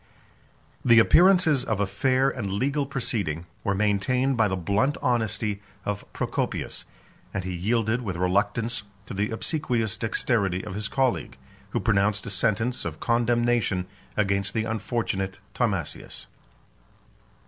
[0.83, 6.11] The appearances of a fair and legal proceeding were maintained by the blunt honesty of
[6.11, 6.85] Procopius;
[7.35, 11.37] and he yielded with reluctance to the obsequious dexterity of his colleague,
[11.69, 13.85] who pronounced a sentence of condemnation
[14.17, 16.25] against the unfortunate Timasius.